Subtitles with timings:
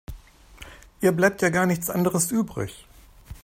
[1.01, 2.87] Ihr bleibt ja gar nichts anderes übrig.